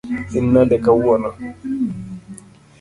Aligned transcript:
In 0.37 0.45
nade 0.53 0.77
kawuono? 0.85 1.29